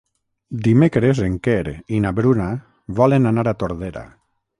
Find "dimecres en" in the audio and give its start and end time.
0.67-1.35